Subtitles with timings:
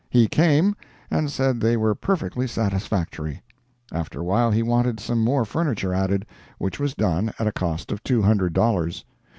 [0.09, 0.75] He came,
[1.11, 3.43] and said they were perfectly satisfactory.
[3.91, 8.03] After a while he wanted some more furniture added—which was done, at a cost of
[8.03, 9.05] two hundred dollars.